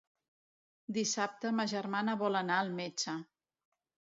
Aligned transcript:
Dissabte 0.95 1.51
ma 1.59 1.65
germana 1.73 2.17
vol 2.25 2.41
anar 2.41 2.59
al 2.63 2.73
metge. 2.81 3.17